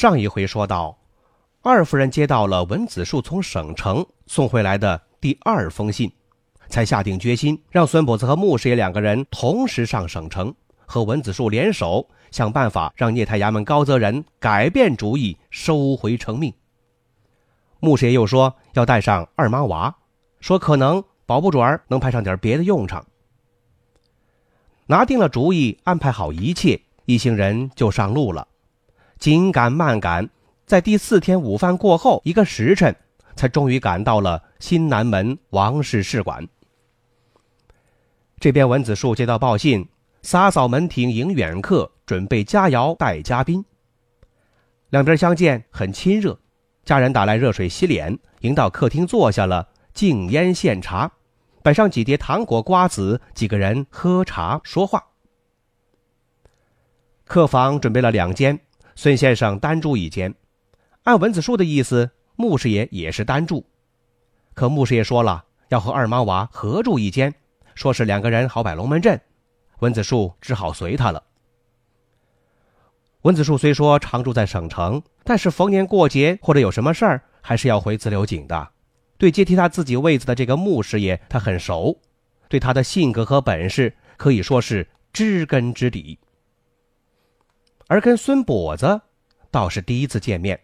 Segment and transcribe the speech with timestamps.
[0.00, 0.96] 上一回说到，
[1.60, 6.10] 二夫人接到了文子树从省城送回来的第二封信，
[6.70, 10.54] 才下定决心让孙跛子和穆师爷两个人同时上省城，
[10.86, 16.50] 和文子树联手想办法让聂太衙门高泽人改变主意，收回成命。
[17.80, 19.94] 穆师爷又说要带上二妈娃，
[20.40, 23.04] 说可能保不准能派上点别的用场。
[24.86, 28.48] 拿定了主意，安排好一切，一行人就上路了。
[29.20, 30.30] 紧赶慢赶，
[30.64, 32.96] 在第四天午饭过后一个时辰，
[33.36, 36.48] 才终于赶到了新南门王氏试馆。
[38.38, 39.86] 这边文子树接到报信，
[40.22, 43.62] 洒扫门庭迎远客，准备佳肴待嘉宾。
[44.88, 46.40] 两边相见很亲热，
[46.82, 51.12] 家人打来热水洗脸，迎到客厅坐下了，敬烟献茶，
[51.62, 55.04] 摆上几碟糖果瓜子，几个人喝茶说话。
[57.26, 58.58] 客房准备了两间。
[59.02, 60.34] 孙先生单住一间，
[61.04, 63.64] 按文子树的意思，穆师爷也是单住。
[64.52, 67.34] 可穆师爷说了要和二妈娃合住一间，
[67.74, 69.18] 说是两个人好摆龙门阵，
[69.78, 71.22] 文子树只好随他了。
[73.22, 78.68] 文子树虽说常住在省城，但是逢年过节或者有什么事儿，还是要回自流井的。
[79.16, 81.98] 对接替他自己位子的这个穆师爷，他很熟，
[82.50, 86.18] 对他的性格和本事可以说是知根知底。
[87.90, 89.00] 而跟孙跛子
[89.50, 90.60] 倒是第一次见面，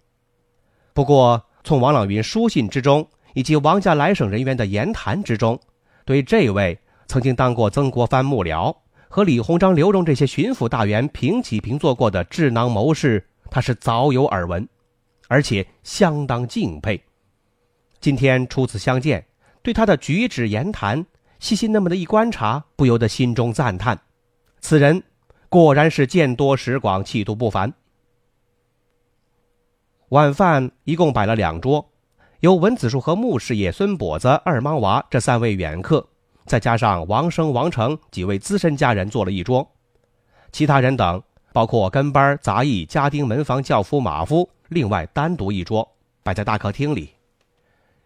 [0.94, 5.58] 不过从王朗云书信之中，以及王家来省人员的言谈之中，
[6.05, 6.78] 对这位
[7.08, 8.73] 曾经当过曾国藩幕僚
[9.08, 14.68] 和李鸿章、刘荣这些巡抚大员平起平坐过的智囊谋士，他是早有耳闻，
[15.27, 17.02] 而且相当敬佩。
[17.98, 19.27] 今天初次相见，
[19.62, 21.05] 对他的举止言谈
[21.40, 23.98] 细心那么的一观察，不由得心中赞叹：
[24.61, 25.02] 此人。
[25.48, 27.73] 果然是见多识广，气度不凡。
[30.11, 31.89] 晚饭一共摆了两桌，
[32.40, 36.07] 由文子树和穆师爷、孙跛子、二莽娃这三位远客，
[36.45, 39.68] 再加上王生、王成几位资深家人坐了一桌，
[40.52, 45.89] 其他人等包括跟班、杂役、家丁、门房、轿夫、马夫，另外单独一桌
[46.23, 47.11] 摆在大客厅里。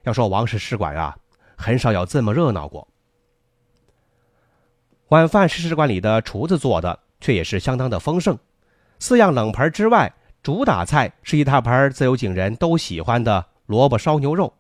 [0.03, 1.17] 要说王氏使馆啊，
[1.57, 2.87] 很少有这么热闹过。
[5.09, 6.99] 晚饭是使馆里的厨子做的。
[7.21, 8.39] 却也是相当的丰盛，
[8.99, 14.53] 四样冷盘之外，主打菜是一大盘自由井人都喜欢的萝卜烧牛肉，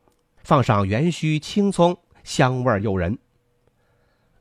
[0.44, 3.18] 放上元须、青葱，香味诱人。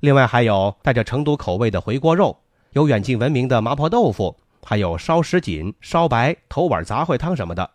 [0.02, 2.38] 另外还有带着成都口味的回锅肉，
[2.72, 7.69] 有远近闻名的麻婆豆腐，还有烧什锦、烧白、头碗杂烩汤什么的。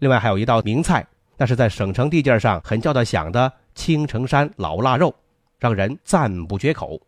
[0.00, 1.06] 另外还有一道名菜，
[1.36, 5.14] 那是在省城地界上很叫得响的青城山老腊肉，
[5.58, 7.00] 让人赞不绝口。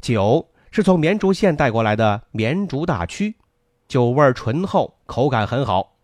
[0.00, 0.46] 酒。
[0.74, 3.36] 是从绵竹县带过来的绵竹大曲，
[3.86, 5.94] 酒味醇厚，口感很好，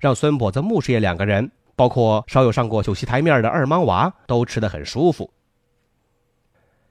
[0.00, 5.30] 让孙跛子、穆师爷两个人，包括稍有上过酒席台面的二莽娃，都吃得很舒服。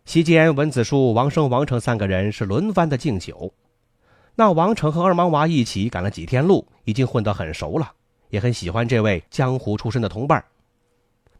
[0.05, 3.53] 席间，文子树、王生、王成三个人是轮番的敬酒。
[4.35, 7.91] 那王成和二莽娃一起赶了几天路，已经混得很熟了，
[8.29, 10.41] 也很喜欢这位江湖出身的同伴。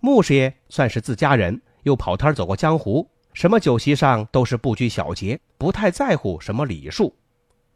[0.01, 3.09] 穆师爷算是自家人，又跑摊走过江湖。
[3.35, 7.13] 什么酒席上都是不拘小节，不太在乎什么礼数，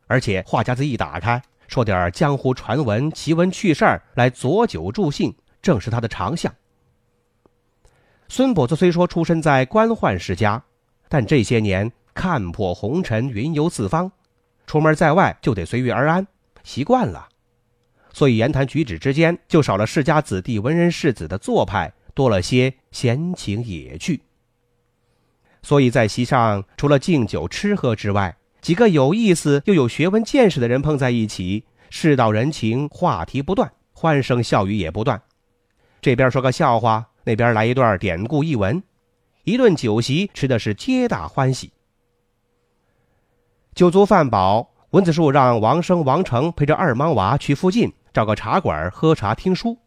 [0.08, 6.52] 而且话匣子一打开，说点江湖传闻、奇闻趣事儿来佐酒助兴，正是他的长项。
[8.30, 10.64] 孙跛子虽说出身在官宦世家，
[11.10, 14.10] 但这些年看破红尘，云游四方，
[14.66, 16.26] 出门在外就得随遇而安，
[16.64, 17.28] 习惯了，
[18.14, 24.22] 所以言谈举止之间就少了世家子弟、文人士子的做派，多了些闲情野趣。
[25.62, 35.22] 所以在席上，除了敬酒吃喝之外，几个有意思又有学问见识的人碰在一起，世道人情，话题不断，欢声笑语也不断。
[36.02, 38.82] 这边说个笑话，那边来一段典故译文，
[39.44, 41.72] 一顿酒席吃的是皆大欢喜。
[43.76, 49.78] 酒足饭饱，文子树让王生、王成陪着二莽娃去附近找个茶馆喝茶听书，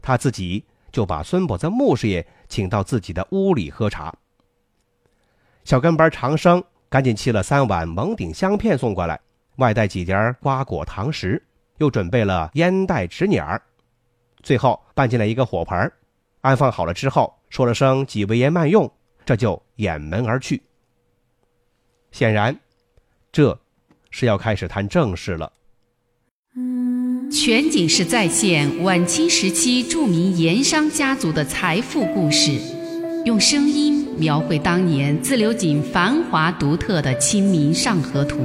[0.00, 4.14] 他自己就把孙跛子、穆师爷请到自己的屋里喝茶。
[5.66, 9.18] 小跟班长生赶紧沏了三碗蒙顶香片送过来，
[9.56, 11.42] 外带几碟瓜果糖食，
[11.78, 13.60] 又准备了烟袋纸捻儿，
[14.44, 15.92] 最后搬进来一个火盆
[16.42, 18.88] 安放好了之后，说了声“几位爷慢用”，
[19.26, 20.62] 这就掩门而去。
[22.12, 22.56] 显然，
[23.32, 23.58] 这
[24.10, 25.52] 是要开始谈正事了。
[27.28, 32.52] 全景式再现晚清时期著名盐商家族的财富故事，
[33.24, 38.38] 用声音描绘当年自流井繁华独特的《清明上河图》。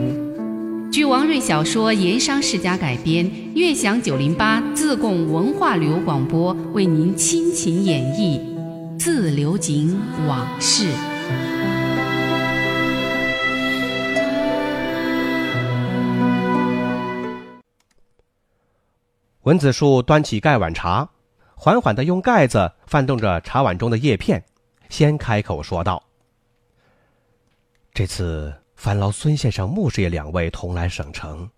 [0.91, 8.38] 据王瑞小说《盐商世家》改编，悦享九零八自贡文化旅游广播为您倾情演绎
[9.00, 9.97] 《自流井
[10.27, 10.88] 往事》。
[19.44, 21.09] 文子树端起盖碗茶，
[21.56, 24.44] 缓缓地用盖子翻动着茶碗中的叶片，
[24.91, 26.03] 先开口说道
[27.93, 31.49] ：“这次烦劳孙先生、穆师爷两位同来省城，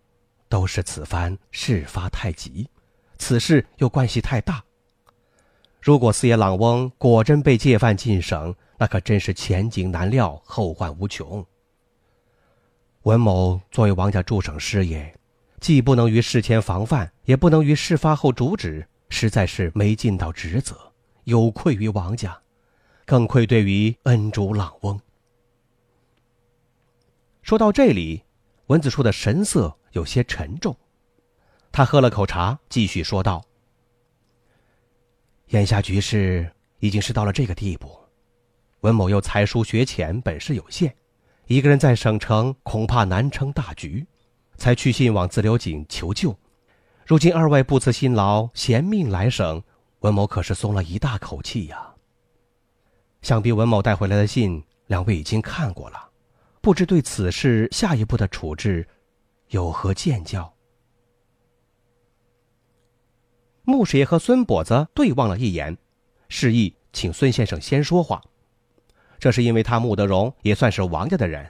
[0.47, 2.69] 都是此番事发太急，
[3.18, 4.63] 此事又关系太大。
[5.81, 11.44] 如果四爷朗翁果真被借犯进省，那可真是前景难料，后患无穷。
[13.01, 15.13] 文某作为王家驻省师爷。”
[15.59, 20.75] 既不能于事前防范，也不能于事发后阻止，实在是没尽到职责，
[21.24, 22.38] 有愧于王家，
[23.06, 25.00] 更愧对于恩主朗翁。
[27.42, 28.24] 说到这里，
[28.68, 30.76] 文子树的神色有些沉重，
[31.72, 33.44] 他喝了口茶，继续说道
[35.50, 37.98] ：“眼下局势已经是到了这个地步，
[38.82, 40.96] 文某又才疏学浅，本事有限，
[41.48, 44.06] 一个人在省城恐怕难成大局。”
[44.56, 46.38] 才去信往自流井求救，
[47.08, 49.62] 如今二位不辞辛劳衔命来省，
[50.02, 51.93] 文某可是松了一大口气呀。
[53.24, 56.10] 想必文某带回来的信，两位已经看过了，
[56.60, 58.86] 不知对此事下一步的处置，
[59.48, 60.54] 有何见教？
[63.64, 65.78] 穆师爷和孙跛子对望了一眼，
[66.28, 68.22] 示意请孙先生先说话。
[69.18, 71.50] 这是因为他穆德荣也算是王家的人，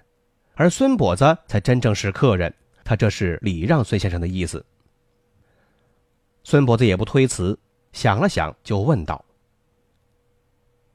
[0.53, 2.53] 而孙跛子才真正是客人。
[2.83, 4.63] 他这是礼让孙先生的意思。
[6.43, 7.57] 孙伯子也不推辞，
[7.93, 9.25] 想了想，就问道：“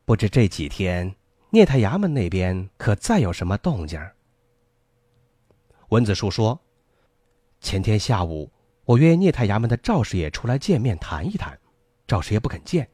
[0.09, 1.15] 不知这几天
[1.51, 4.01] 聂太衙门那边可再有什么动静？”
[5.91, 6.59] 文子树说
[7.61, 8.51] ：“前天下午，
[8.87, 11.59] 我约聂太衙门的赵师爷出来见面谈一谈，
[12.07, 12.89] 赵师爷不肯见，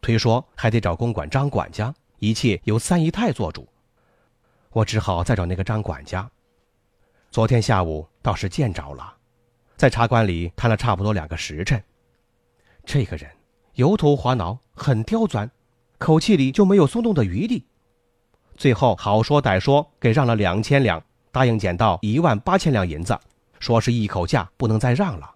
[0.00, 3.68] 推说还得找公馆张管家，一切由三姨太做主。
[4.70, 6.30] 我只好再找那个张管家。”
[7.30, 9.14] 昨天下午倒是见着了，
[9.76, 11.84] 在茶馆里谈了差不多两个时辰。
[12.86, 13.30] 这个人
[13.74, 15.50] 油头滑脑，很刁钻，
[15.98, 17.66] 口气里就没有松动的余地。
[18.56, 21.02] 最后好说歹说，给让了两千两，
[21.32, 23.18] 答应捡到一万八千两银子，
[23.58, 25.34] 说是一口价，不能再让了。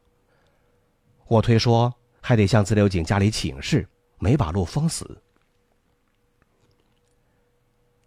[1.26, 3.88] 我推说还得向自流井家里请示，
[4.19, 5.20] 没把路封死。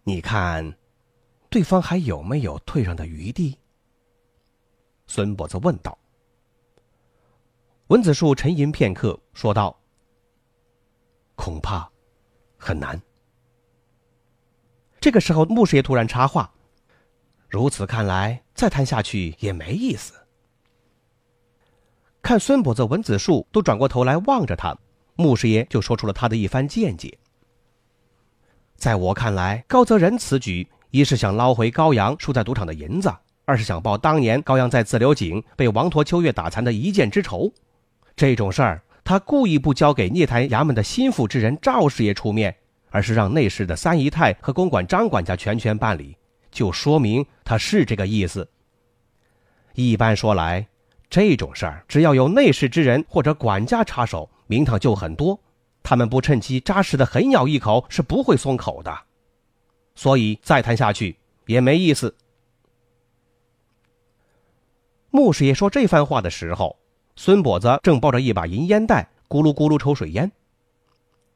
[0.03, 0.73] 你看，
[1.49, 3.57] 对方还有没有退让的余地？
[5.07, 5.97] 孙跛子问道。
[7.87, 9.77] 文子树沉吟片刻，说道
[11.35, 11.90] ：“恐怕
[12.61, 13.01] 很难。”
[15.01, 16.51] 这个时候，穆师爷突然插话
[17.49, 20.13] ：“如此看来，再谈下去也没意思。”
[22.21, 24.77] 看孙跛子、文子树都转过头来望着他，
[25.15, 27.17] 穆师爷就说出了他的一番见解
[28.77, 33.11] ：“在我看来，高泽仁此举，一是想捞回高阳输在赌场的银子。”
[33.43, 37.51] 二是想报当年高阳在自流井被王陀秋月打残的一箭之仇，
[38.15, 42.55] 这种事儿他故意不交给聂台衙门的心腹之人赵师爷出面，
[42.91, 46.15] 而是让内侍的三姨太和公馆张管家全权办理，
[46.49, 48.49] 就说明他是这个意思。
[49.73, 50.65] 一般说来，
[51.09, 55.37] 这种事儿只要有内侍之人或者管家插手，名堂就很多，
[55.83, 58.97] 他们不趁机扎实的狠咬一口是不会松口的，
[59.93, 62.15] 所以再谈下去也没意思。
[65.09, 66.79] 穆师爷说这番话的时候，
[67.15, 70.31] 孙跛子正抱着一把银烟袋，咕噜咕噜抽水烟。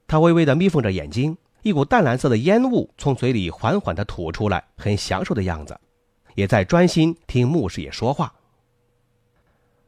[0.07, 5.79] 他微微的眯缝着眼睛，一股淡蓝色的烟雾从嘴里缓缓的吐出来，很享受的样子，
[6.35, 8.33] 也在专心听穆师爷说话。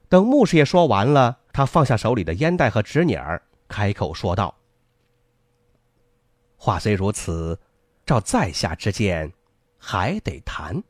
[0.09, 4.55] 等穆师爷说完了，他放下手里的烟袋和纸捻儿，开口说道
[6.57, 7.59] ：“话虽如此，
[8.05, 9.31] 照在下之见，
[9.77, 10.81] 还得谈，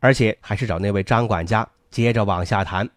[0.00, 2.88] 而且还是找那位张管家。”接着往下谈，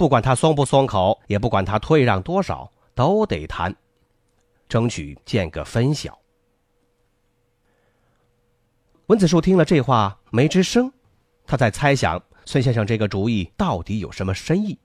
[0.00, 3.76] 不管他松不松口，也不管他退让多少，都得谈，
[4.66, 6.18] 争取见个分晓。
[9.08, 10.90] 文子树听了这话没吱声，
[11.46, 14.78] 他在猜想孙先生这个主意到底有什么深意。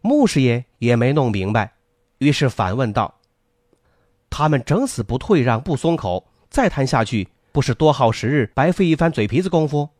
[0.00, 1.74] 穆师爷也没弄明白，
[2.16, 3.14] 于是反问道
[4.30, 9.90] ：“他们整死不退让，不松口，再谈下去，不是多耗时日，白费一番嘴皮子功夫？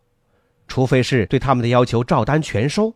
[0.66, 2.94] 除非是对他们的要求照单全收，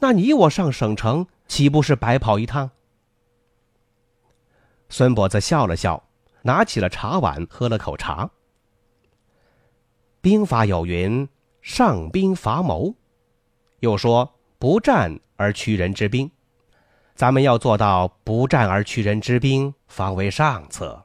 [0.00, 2.70] 那你我上省城，岂不是白跑一趟？”
[4.88, 6.02] 孙跛子笑了笑，
[6.42, 8.30] 拿起了茶碗，喝了口茶。
[10.20, 11.28] 兵法有云
[11.62, 12.94] ：“上兵伐谋。”
[13.80, 16.30] 又说：“不战而屈人之兵。”
[17.14, 21.04] 咱们要做到不战而屈人之兵，方为上策。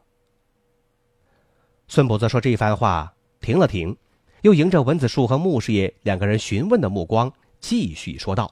[1.87, 3.97] 孙跛子说这番话，停了停，
[4.41, 8.51] 又迎着文子树和穆师爷两个人询问的目光，继续说道：“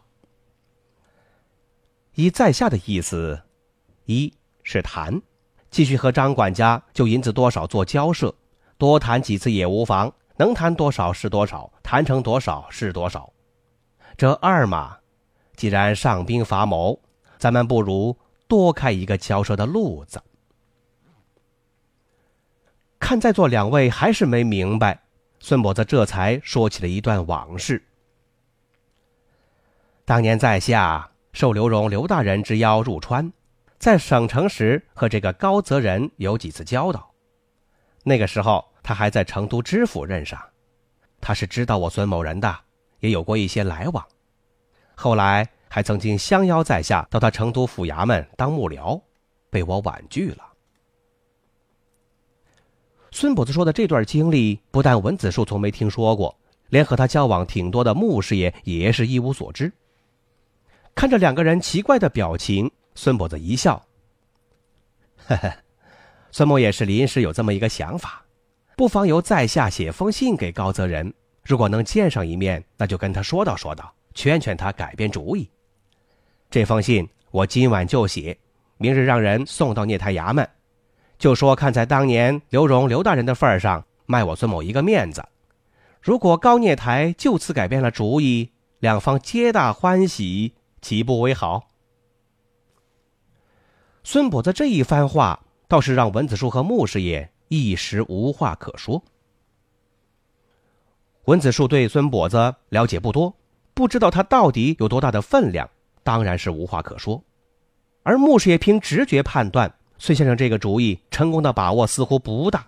[2.15, 3.41] 以在下的意思，
[4.05, 5.21] 一是谈，
[5.69, 8.33] 继续和张管家就银子多少做交涉，
[8.77, 13.31] 多谈几次也无妨，能谈多少是多少，谈成多少是多少。
[14.17, 14.97] 这二嘛，
[15.55, 16.99] 既然上兵伐谋。”
[17.41, 18.15] 咱们不如
[18.47, 20.21] 多开一个交涉的路子。
[22.99, 25.01] 看在座两位还是没明白，
[25.39, 27.83] 孙跛子这才说起了一段往事。
[30.05, 33.31] 当年在下受刘荣刘大人之邀入川，
[33.77, 37.11] 在省城时和这个高泽仁有几次交道。
[38.03, 40.39] 那个时候他还在成都知府任上，
[41.19, 42.55] 他是知道我孙某人的，
[42.99, 44.05] 也有过一些来往。
[44.95, 45.47] 后来。
[45.73, 49.01] 还曾经相邀在下到他成都府衙门当幕僚，
[49.49, 50.43] 被我婉拒了。
[53.11, 59.71] 孙跛子说的这段经历，不但文子树从没听说过，连和他交往挺多的穆师爷也是一无所知。
[60.95, 63.83] 看着两个人奇怪的表情，孙跛子一笑
[65.27, 65.53] ：“呵呵，
[66.31, 68.23] 孙某也是临时有这么一个想法，
[68.75, 75.49] 不妨由在下写封信给高泽仁，如果能见上一面，那就跟他说道说道，劝劝他改变主意。”
[76.51, 78.37] 这封信我今晚就写，
[78.77, 80.47] 明日让人送到聂台衙门，
[81.17, 85.23] 就说看在当年刘荣刘大人的份上，卖我孙某一个面子。
[86.01, 91.67] 如果高聂台就此改变了主意，两方皆大欢喜，岂不为好？
[94.03, 99.03] 孙跛子这一番话，倒是让文子树和穆师爷一时无话可说。
[101.25, 103.33] 文子树对孙跛子了解不多，
[103.75, 105.69] 不知道他到底有多大的分量。
[106.03, 107.23] 当然是无话可说，
[108.01, 112.65] 而穆师爷凭直觉判断，孙先生这个主意成功的把握似乎不大。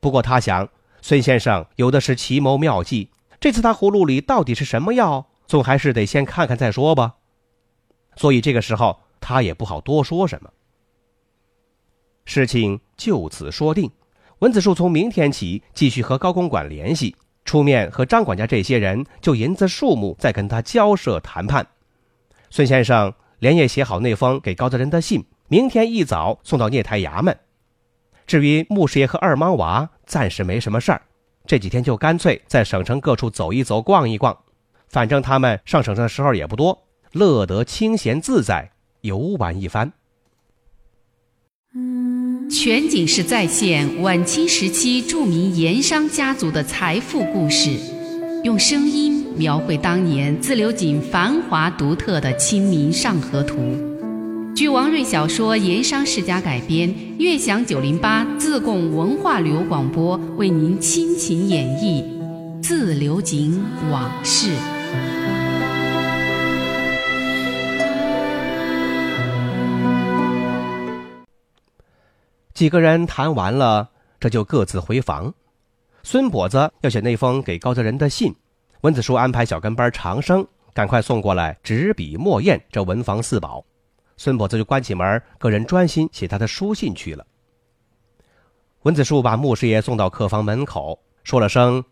[0.00, 0.66] 不过他想，
[1.02, 7.14] 孙先生有的是奇谋妙计，这次他葫芦里到底是什么药，总还是得先看看再说吧。
[8.16, 10.50] 所以这个时候他也不好多说什么。
[12.24, 13.90] 事情就此说定，
[14.40, 21.66] 文子树从明天起继续和高公馆联系，出面和张管家这些人就银子数目再跟他交涉谈判。
[22.50, 27.38] 孙先生连夜写好那封给高德仁的信，明天一早送到聂台衙门。
[28.26, 31.02] 至于穆师爷和二莽娃，暂时没什么事儿，
[31.46, 34.36] 这几天就干脆在省城各处走一走、逛一逛。
[34.88, 38.70] 反正他们上省城的时候也不多，乐得清闲自在
[39.02, 39.92] 游玩一番。
[42.50, 47.70] 全景式再现晚清时期著名盐商家族的财富故事，
[48.44, 49.26] 用声音。
[49.36, 53.58] 描绘当年自流井繁华独特的《清明上河图》，
[54.54, 62.02] 据王瑞小说《盐商世家》改编，悦享九零八自贡文化旅游广播为您倾情演绎
[62.62, 64.48] 《自流井往事》。
[72.56, 73.86] 几个人谈完了，
[74.18, 75.34] 这就各自回房。
[76.02, 78.34] 孙跛子要写那封给高泽仁的信。
[78.80, 83.62] 文子书安排小跟班长生赶快送过来纸笔墨砚这文房四宝，
[84.16, 87.26] 孙跛子就关起门，个人专心写他的书信去了。
[88.84, 91.84] 文子树把穆师爷送到客房门口，说了声：“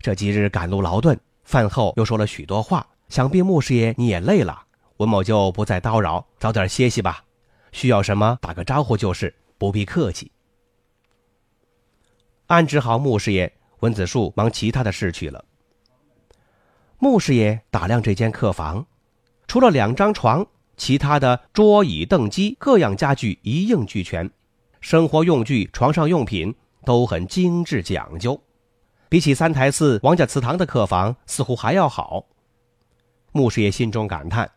[0.00, 4.64] 这几日赶路劳顿，饭后又说了许多话，想必穆师爷你也累了，
[4.98, 7.24] 文某就不再叨扰，早点歇息吧。
[7.72, 10.30] 需要什么打个招呼就是，不必客气。”
[12.46, 15.44] 安置好穆师爷，文子树忙其他的事去了。
[16.98, 18.86] 穆师爷打量这间客房，
[19.46, 20.46] 除了两张床，
[20.76, 24.30] 其他的桌椅凳机各样家具一应俱全，
[24.80, 28.40] 生活用具、床上用品都很精致讲究，
[29.08, 32.26] 比起三台寺王家祠堂的客房似乎还要好。
[33.32, 34.50] 穆师爷心中感叹：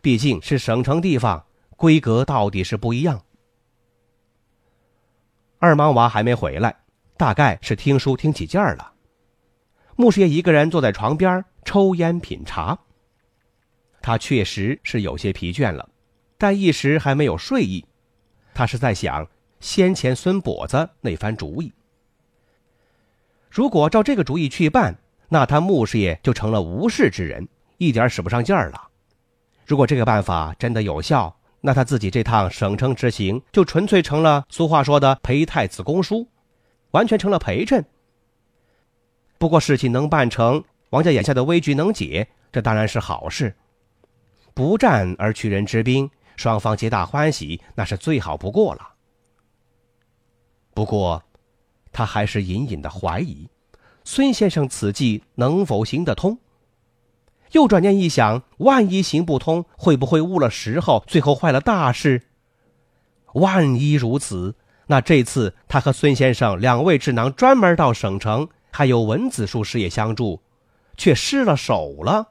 [0.00, 1.44] 毕竟是省城地方，
[1.76, 3.22] 规格到底是不一样。
[5.62, 6.74] 二莽娃还没回来，
[7.16, 8.94] 大概是听书听起劲儿了。
[9.94, 12.76] 穆师爷一个人坐在床边抽烟品茶。
[14.00, 15.88] 他确实是有些疲倦了，
[16.36, 17.86] 但一时还没有睡意。
[18.52, 19.24] 他是在想
[19.60, 21.72] 先前孙跛子那番主意。
[23.48, 27.46] 如果照这个主意去办，那他穆师爷就成了无事之人，
[27.78, 28.88] 一点使不上劲儿了。
[29.64, 31.32] 如果这个办法真的有效，
[31.64, 36.28] 那他自己这趟省城之行就纯粹成了俗话说的陪太子公书，
[36.90, 37.84] 完全成了陪衬。
[39.38, 43.54] 不过事情能办成，王家眼下的危局能解，这当然是好事。
[44.54, 48.94] 不战而屈人之兵，双方皆大欢喜，那是最好不过了。
[50.74, 51.22] 不过，
[51.92, 53.48] 他还是隐隐的怀疑，
[54.04, 56.36] 孙先生此计能否行得通。
[57.52, 62.22] 又转念一想，万一行不通，会不会误了时候，最后坏了大事？
[63.34, 64.54] 万一如此，
[64.86, 70.40] 那这次他和孙先生两位智囊专门到省城，还有文子树师爷相助，
[70.96, 72.28] 却失了手了，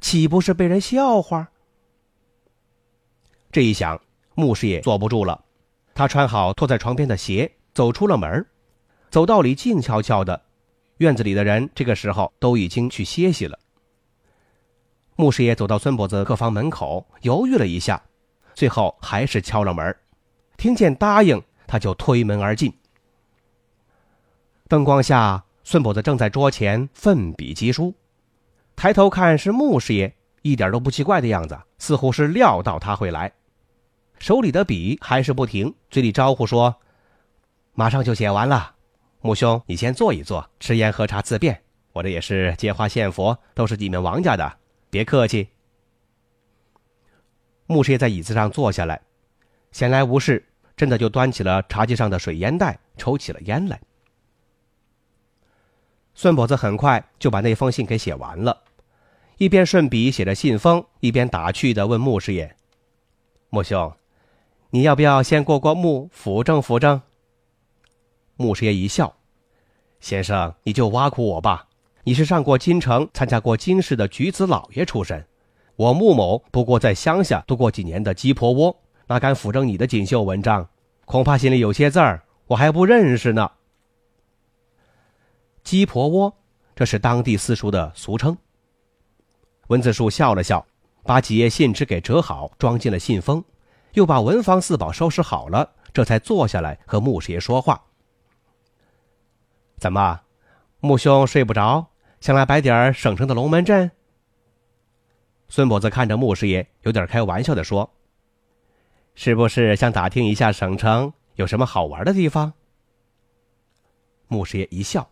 [0.00, 1.48] 岂不是被人笑话？
[3.50, 4.00] 这一想，
[4.34, 5.44] 穆师爷坐不住了，
[5.94, 8.46] 他穿好拖在床边的鞋，走出了门，
[9.10, 10.42] 走道里静悄悄的，
[10.98, 13.58] 院子里的人这个时候都已经去歇息了。
[15.20, 18.00] 穆师爷走到孙跛子客房门口，犹豫了一下，
[18.54, 19.96] 最后还是敲了门。
[20.56, 22.72] 听见答应，他就推门而进。
[24.68, 27.92] 灯光下，孙跛子正在桌前奋笔疾书，
[28.76, 33.32] 抬头看是穆师爷，一点都不奇怪的样子，似乎是料到他会来。
[34.20, 36.76] 手里的笔还是不停，嘴里招呼说
[37.74, 38.76] ：“马上就写完了，
[39.20, 41.60] 穆兄，你先坐一坐，吃烟喝茶自便。
[41.92, 44.58] 我这也是接花献佛，都是你们王家的。”
[44.90, 45.48] 别客气。
[47.66, 49.00] 牧师爷在椅子上坐下来，
[49.72, 50.42] 闲来无事，
[50.76, 53.80] 真的就端起了茶几上的水烟袋，抽起了烟来。
[56.14, 58.62] 孙跛子很快就把那封信给写完了，
[59.36, 62.56] 一边顺笔写着信封，一边打趣的问牧师爷
[63.50, 63.94] ：“穆兄，
[64.70, 67.00] 你要不要先过过目，辅正辅正？”
[68.36, 69.14] 牧师爷一笑
[70.00, 71.67] ：“先生，你就挖苦我吧。”
[72.08, 75.22] 你是上过京城、参加过京试的举子老爷出身，
[75.76, 78.74] 我穆某不过在乡下度过几年的鸡婆窝，
[79.08, 80.66] 哪敢辅正你的锦绣文章？
[81.04, 83.50] 恐怕心里有些字儿，我还不认识呢。
[85.62, 86.34] 鸡婆窝，
[86.74, 88.34] 这是当地私塾的俗称。
[89.66, 90.66] 文子树笑了笑，
[91.02, 93.44] 把几页信纸给折好，装进了信封，
[93.92, 97.78] 又把文房四宝收拾好了，这才坐下来和穆师爷说话。
[99.76, 100.22] 怎么，
[100.80, 101.86] 穆兄睡不着？
[102.20, 103.90] 想来摆点省城的龙门阵。
[105.48, 107.90] 孙跛子看着穆师爷，有点开玩笑的说
[109.14, 112.52] ：“是不是想打听一下省城有什么好玩的地方？”
[114.28, 115.08] 穆师爷一笑：“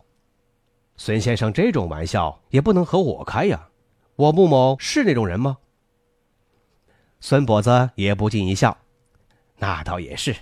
[0.98, 3.68] 孙先生这种玩笑也不能和我开呀，
[4.16, 5.56] 我穆某是那种人吗？”
[7.20, 8.76] 孙跛子也不禁一笑
[9.56, 10.36] ：“那倒也是。”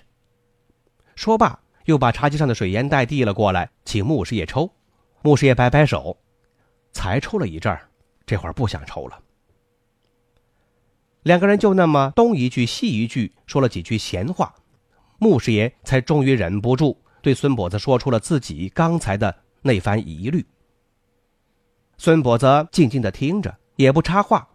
[1.15, 4.69] 说罢，又把茶几上的水烟袋递了过来，请穆师爷抽。
[5.23, 6.17] 穆师爷摆摆手。
[6.95, 7.87] 才抽了一阵儿，
[8.25, 9.21] 这会儿不想抽了。
[11.25, 14.55] 两个人就那么东一句西一句说了几句闲话，
[15.19, 20.47] 穆师爷才终于忍不住对孙跛子说出了自己刚才的那番疑虑。
[21.97, 24.49] 孙跛子静静的听着，也不插话。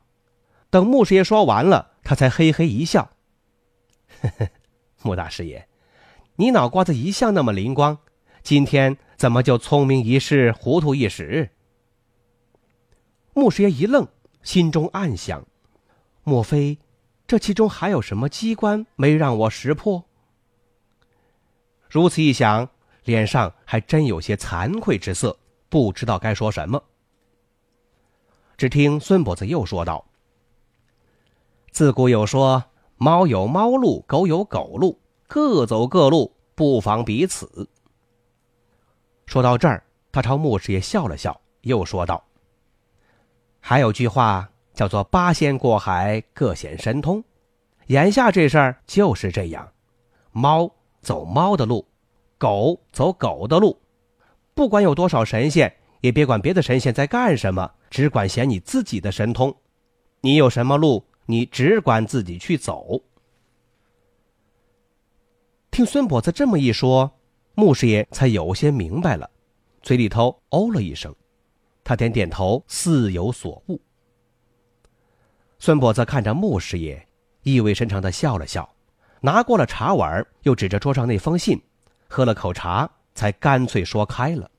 [0.70, 3.10] 等穆师爷说完了，他才嘿嘿一笑
[4.22, 4.50] ：“呵呵，
[5.02, 5.68] 穆大师爷，
[6.36, 7.98] 你脑瓜子一向那么灵光，
[8.44, 11.50] 今天怎么就聪明一世，糊涂一时？”
[13.40, 14.06] 穆师爷一愣，
[14.44, 15.48] 心中暗想：
[16.24, 16.78] 莫非
[17.26, 20.04] 这其中还有什么机关没让我识破？
[21.88, 22.70] 如此一想，
[23.06, 26.84] 脸上还真有些惭愧之色，不知道该说什么。
[28.58, 30.06] 只听孙跛子又说道
[31.72, 32.62] ：“自古有说，
[32.98, 37.70] 猫有猫路，狗有狗路，各走各路，不妨彼此。”
[39.26, 42.22] 说到这儿，他朝穆师爷笑了笑，又说道。
[43.60, 47.24] 还有句话叫做“八仙过海，各显神通”，
[47.88, 49.72] 眼下这事儿就是这样：
[50.32, 51.88] 猫走猫的路，
[52.38, 53.80] 狗走狗的路。
[54.54, 59.56] 不管有多少神仙，也别管别的神仙在干什么，只管显你自己的神通。
[60.22, 63.02] 你有什么路，你只管自己去走。
[65.72, 67.12] 听孙跛子这么一说，
[67.56, 69.30] 穆师爷才有些明白了，
[69.82, 71.16] 嘴里头哦了一声。
[71.90, 73.82] 他点点头，似有所悟。
[75.58, 77.04] 孙跛子看着穆师爷，
[77.42, 78.76] 意味深长的笑了笑，
[79.22, 81.60] 拿过了茶碗，又指着桌上那封信，
[82.08, 84.52] 喝了口茶，才干脆说开了。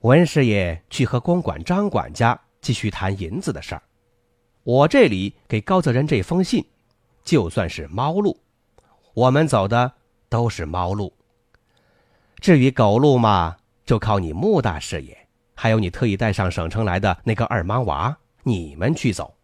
[0.00, 3.82] 文师爷去和公馆张管家继续谈银子的事儿，
[4.64, 6.66] 我这里给高泽仁这封信，
[7.22, 8.36] 就算是猫路，
[9.14, 9.92] 我们走的
[10.28, 11.12] 都是猫路。
[12.40, 15.27] 至于狗路嘛，就靠你穆大师爷，
[15.60, 19.34] 还有你特意带上省城来的那个二妈娃，你们去走。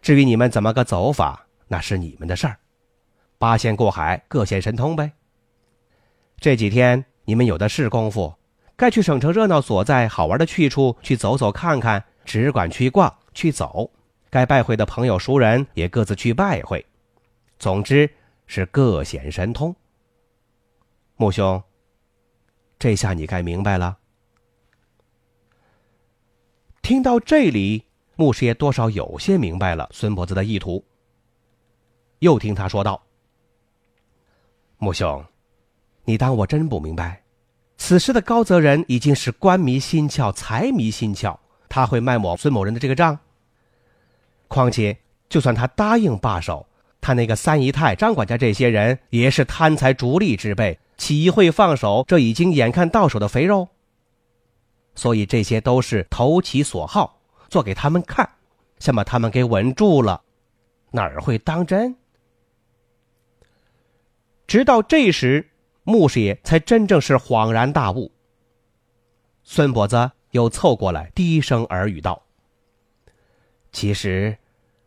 [0.00, 2.56] 至于你们怎么个走法，那是你们的事儿。
[3.36, 5.12] 八仙过海，各显神通呗。
[6.38, 8.32] 这几天你们有的是功夫，
[8.76, 13.90] 该去省城热闹所在、好玩的去处去走走看看，只管去逛去走。
[14.30, 16.82] 该拜会的朋友熟人也各自去拜会。
[17.58, 18.08] 总之
[18.46, 19.76] 是各显神通。
[21.16, 21.62] 穆兄。
[22.78, 23.98] 这下你该明白了。
[26.84, 27.82] 听到这里，
[28.14, 30.84] 穆师爷多少有些明白了孙婆子的意图。
[32.18, 33.02] 又听他说道
[34.76, 35.24] ：“穆兄，
[36.04, 37.22] 你当我真不明白？
[37.78, 41.34] 此时的高泽仁已经是官迷心窍、财迷心窍，
[41.70, 43.18] 他会卖我孙某人的这个账？
[44.48, 44.98] 况且，
[45.30, 46.66] 就算他答应罢手，
[47.00, 53.68] 他那个三姨太、张管家这些人也是贪财逐利之辈。”岂会放手这已经眼看到手的肥肉？
[54.94, 58.28] 所以这些都是投其所好，做给他们看，
[58.78, 60.22] 先把他们给稳住了，
[60.90, 61.96] 哪儿会当真？
[64.46, 65.50] 直到这时，
[65.84, 68.12] 穆师爷才真正是恍然大悟。
[69.42, 72.22] 孙跛子又凑过来，低声耳语道
[73.72, 74.36] ：“其实，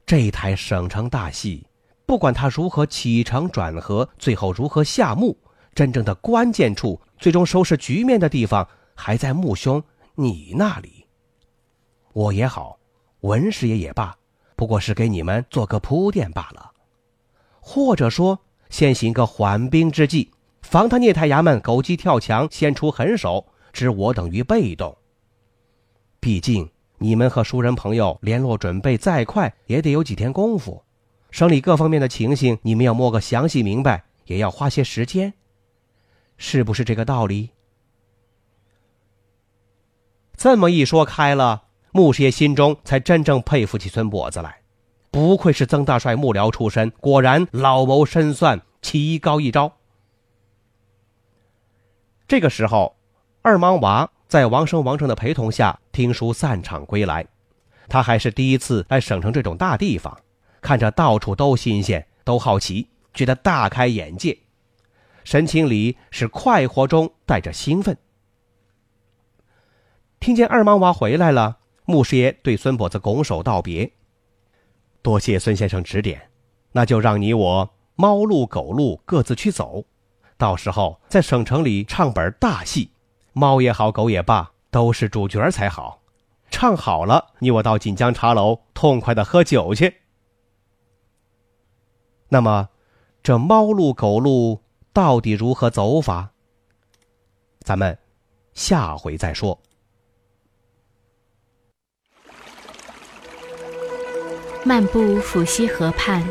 [0.05, 1.65] 这台省城大戏，
[2.05, 5.37] 不管他如何起承转合，最后如何下幕。”
[5.75, 9.83] 真正的关键处，最终收拾局面的地方，还在穆兄
[10.19, 11.05] 你那里。
[12.11, 12.79] 我也好，
[13.19, 14.17] 文师爷也罢，
[14.55, 16.71] 不过是给你们做个铺垫罢了，
[17.59, 18.39] 或者说，
[18.71, 20.31] 先行个缓兵之计，
[20.63, 24.97] 防他聂太衙门狗急跳墙，先出狠手，置我等于被动。
[26.19, 30.83] 毕竟你们和熟人朋友联络准备再快，也得有几天功夫，
[31.29, 35.31] 省里各方面的情形，你们要摸个详细明白，也要花些时间。
[36.37, 37.51] 是不是这个道理？
[40.37, 44.59] 这么一说开了，穆师爷心中才真正佩服起孙跛子来。
[45.09, 49.73] 不愧是曾大帅幕僚出身，果然老谋深算，棋高一招。
[52.27, 52.95] 这个时候，
[53.41, 57.25] 二莽娃在王生、王正的陪同下听书散场归来。
[57.89, 60.15] 他还是第一次来省城这种大地方，
[60.61, 64.37] 看着到处都新鲜，都好奇，觉得大开眼界。
[65.23, 67.97] 神情里是快活中带着兴奋。
[70.19, 73.91] 听见二莽娃回来了，穆师爷对孙跛子拱手道别
[75.01, 76.29] ：“多谢孙先生指点，
[76.71, 79.85] 那就让你我猫路狗路各自去走，
[80.37, 82.91] 到时候在省城里唱本大戏，
[83.33, 86.01] 猫也好，狗也罢，都是主角才好。
[86.49, 89.95] 唱好了，你我到锦江茶楼痛快的喝酒去。
[92.29, 92.69] 那么，
[93.21, 94.61] 这猫路狗路。”
[94.93, 96.31] 到底如何走法？
[97.59, 97.99] 咱们
[98.55, 99.61] 下回再说。
[104.67, 106.21] 漫步抚溪河畔，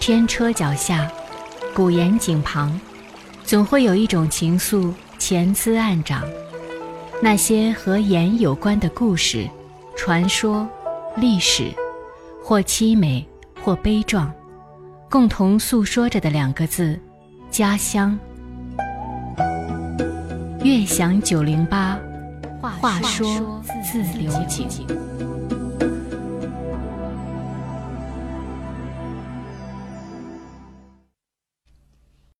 [0.00, 1.08] 天车脚下，
[1.72, 2.80] 古岩井旁，
[3.44, 6.24] 总会有一种情愫潜滋暗长。
[7.22, 9.48] 那些和盐有关的故事、
[9.96, 10.68] 传说、
[11.14, 11.70] 历史，
[12.42, 13.24] 或凄美，
[13.62, 14.34] 或悲壮，
[15.08, 16.98] 共同诉说着的两个字。
[17.52, 18.18] 家乡，
[20.64, 21.96] 悦享九零八，
[22.60, 24.66] 话说自流井。